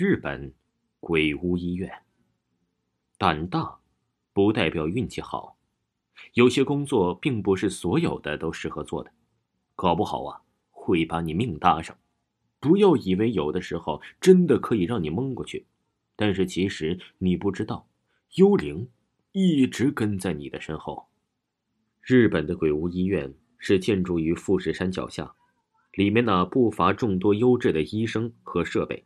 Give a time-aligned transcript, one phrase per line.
[0.00, 0.54] 日本
[1.00, 1.90] 鬼屋医院。
[3.18, 3.80] 胆大
[4.32, 5.58] 不代表运气好，
[6.34, 9.10] 有些工作并不是所有的都适合做的，
[9.74, 10.40] 搞不好啊
[10.70, 11.98] 会把你命搭上。
[12.60, 15.66] 不要以为有的时候真的可以让你蒙过去，
[16.14, 17.88] 但是其实你不知道，
[18.36, 18.88] 幽灵
[19.32, 21.08] 一直跟在你的身后。
[22.00, 25.34] 日本的鬼屋医院是建筑于富士山脚下，
[25.94, 29.04] 里面呢不乏众多优质的医生和设备。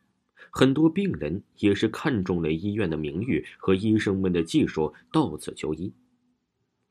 [0.55, 5.95] 很多病人也是看中了医院的名誉和医生们的技术，到此求医，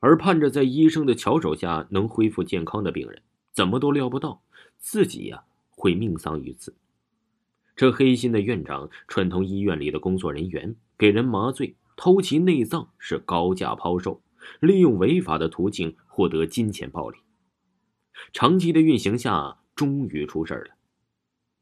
[0.00, 4.42] 而盼着在医生的巧手下能恢复健康的病人，怎么都料不到
[4.78, 6.74] 自己呀会命丧于此。
[7.76, 14.20] 这黑心的院长串通医院里的工作人员，给人麻醉、偷其内脏，是高价抛售，
[14.58, 17.18] 利用违法的途径获得金钱暴利。
[18.32, 20.74] 长期的运行下，终于出事了。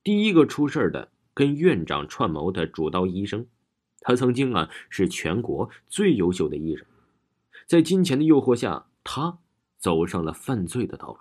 [0.03, 1.13] 第一个出事的。
[1.41, 3.47] 跟院长串谋的主刀医生，
[4.01, 6.87] 他曾经啊是全国最优秀的医生，
[7.67, 9.39] 在金钱的诱惑下，他
[9.79, 11.21] 走上了犯罪的道路。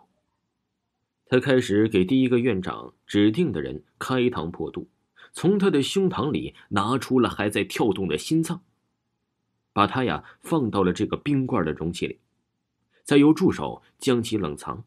[1.27, 4.89] 他开始给第一个院长指定的人开膛破肚，
[5.31, 8.61] 从他的胸膛里拿出了还在跳动的心脏，
[9.71, 12.19] 把他呀放到了这个冰罐的容器里，
[13.05, 14.83] 再由助手将其冷藏。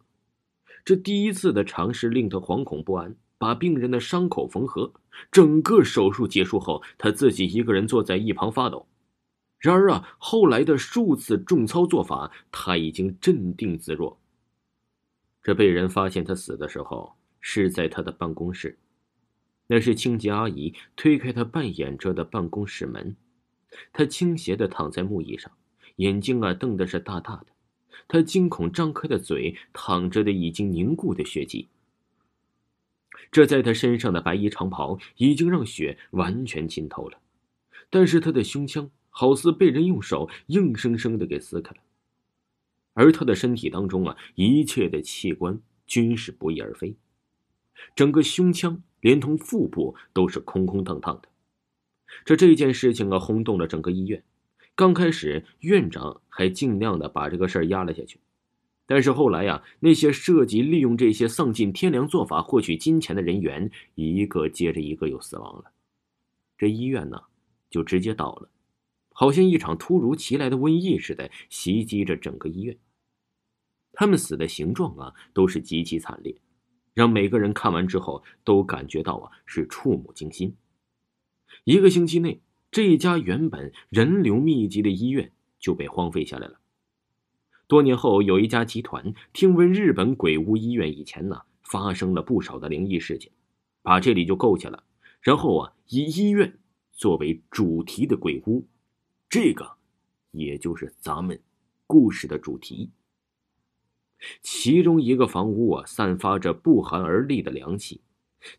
[0.85, 3.17] 这第一次的尝试令他惶恐不安。
[3.43, 4.93] 把病人的伤口缝合，
[5.33, 8.87] 整个手术结束后，他自己一个人坐在一旁发抖。
[9.59, 14.21] 然而啊，后来的数次重操作法，他已经镇定自若。
[15.43, 18.79] 这被人发现他死的时候，是在他的办公室，
[19.67, 23.17] 那是清洁阿姨推开他半掩着的办公室门，
[23.93, 25.51] 他倾斜的躺在木椅上，
[25.97, 27.47] 眼睛啊瞪的是大大的，
[28.07, 31.67] 他惊恐张开的嘴，淌着的已经凝固的血迹。
[33.31, 37.19] 这在他身上的白衣长袍已经让血完全浸透了，
[37.89, 41.81] 但是他的胸腔好似被人用手硬生生的给撕开了，
[42.95, 46.97] 而他的身体当中啊，一切的器官均是不翼而飞，
[47.95, 51.29] 整个胸腔连同腹部都是空空荡荡的。
[52.25, 54.23] 这这件事情啊，轰动了整个医院。
[54.75, 58.19] 刚开始，院长还尽量的把这个事儿压了下去。
[58.85, 65.73] 但是后来呀，那些涉及利用这些丧尽天良做法获取金钱的人员，一个接着一个又死亡了，
[66.59, 67.23] 这医院呢，
[67.71, 68.51] 就直接倒了，
[69.13, 72.77] 好像一场突如其来的瘟疫似的袭击着整个医院。
[73.93, 76.35] 他们死的形状啊，都是极其惨烈，
[76.93, 80.57] 让每个人看完之后都感觉到啊是触目惊心。
[81.65, 82.41] 一个星期内，
[82.71, 86.59] 这家原本人流密集的医院就被荒废下来了。
[87.73, 93.33] 多年后，有一家集团听闻日本鬼屋医院以前呢发生了不少的灵异事件，
[93.81, 94.85] 把这里就购下了，
[95.23, 96.59] 然后啊以医院
[96.91, 98.69] 作为主题的鬼屋，
[99.31, 99.67] 这个
[100.33, 101.41] 也就是咱们
[101.87, 102.91] 故事的主题。
[104.43, 108.03] 其中一个房屋啊散发着不寒而栗的凉气，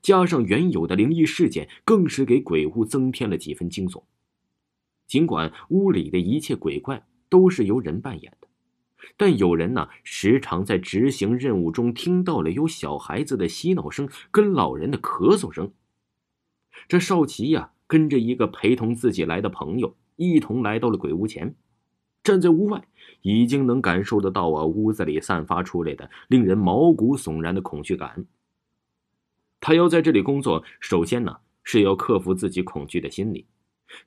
[0.01, 4.01] 加上原有的灵异事件，更是给鬼屋增添了几分惊悚。
[5.05, 8.47] 尽管屋里的一切鬼怪都是由人扮演的。
[9.17, 15.71] 但有人呢，时常在执行任务中听到了有小孩子的嬉闹声跟老人的咳嗽声。
[16.87, 21.55] 这少奇呀，跟着一个陪同自己来的朋友一同来到了鬼屋前，
[22.23, 22.87] 站在屋外，
[23.21, 28.25] 已经能感受得到啊，屋子里散发出来的令人毛骨悚然的恐惧感。
[29.59, 33.45] 他要在这里工作，首先呢是要克服自己恐惧的心理。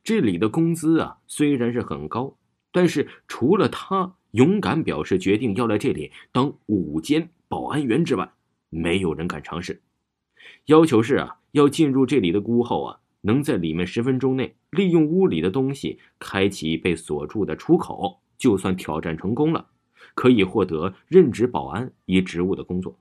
[0.02, 2.36] 这里的工资啊虽然是很高，
[2.76, 4.12] 但是除了他。
[4.32, 8.30] 勇敢表示决定要来这里当午间保安员之外，
[8.68, 9.80] 没有人敢尝试。
[10.66, 19.68] 要求是啊，要进入这里的屋后啊，能在里面十分钟内利用屋里的东西开启被锁住的出口，就算挑战成功了，
[20.14, 22.98] 可以获得任职保安一职务的工作。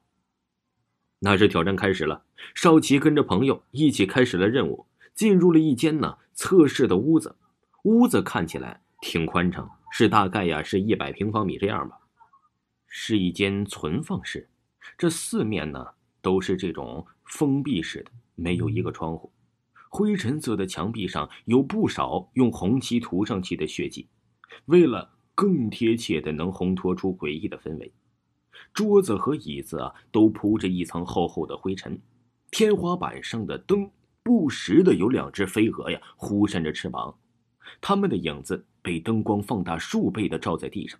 [1.19, 7.35] 那是挑战开始了，少奇跟着朋友一起开始了任务，进入了一间呢测试的屋子。
[7.83, 9.69] 屋子看起来挺宽敞。
[9.91, 11.95] 是大概呀，是一百平方米这样吧，
[12.87, 14.49] 是一间存放室。
[14.97, 15.85] 这四面呢
[16.23, 19.31] 都是这种封闭式的，没有一个窗户。
[19.89, 24.09] 灰尘色的墙壁上有不少用红漆涂上去的血迹，
[24.65, 27.93] 为了更贴切的能烘托出诡异的氛围，
[28.73, 32.01] 桌子和椅子啊都铺着一层厚厚的灰尘。
[32.49, 33.89] 天花板上的灯
[34.23, 37.15] 不时的有两只飞蛾呀忽扇着翅膀，
[37.79, 38.65] 它们的影子。
[38.85, 40.99] 被灯光放大数倍的照在地上，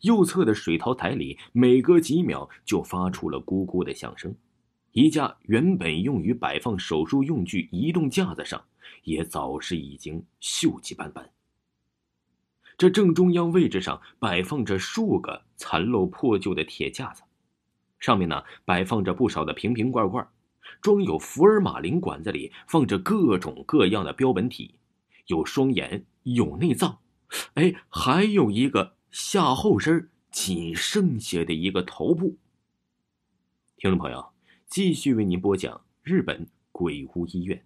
[0.00, 4.34] 右侧的水槽台里每隔几秒就发出了咕咕的响声，
[4.90, 8.60] 一架原本用于摆放手术用具移动架子上，
[9.04, 11.30] 也早是已经锈迹斑斑。
[12.76, 17.22] 这正中央位置上摆放着数个残漏破旧的铁架子，
[18.00, 20.26] 上面呢摆放着不少的瓶瓶罐罐，
[20.80, 24.74] 装有福尔马林管子里放着各种各样的标本体，
[25.26, 26.98] 有双眼，有内脏，
[27.54, 32.36] 哎，还有一个下后身仅剩下的一个头部。
[33.76, 34.30] 听众朋友。
[34.70, 37.60] 继续为您播讲日本鬼屋医院，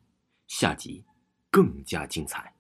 [0.47, 1.05] 下集
[1.51, 2.55] 更加精彩。